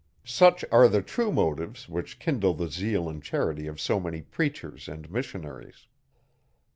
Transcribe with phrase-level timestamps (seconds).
[0.25, 4.87] Such are the true motives, which kindle the zeal and charity of so many preachers
[4.89, 5.85] and missionaries.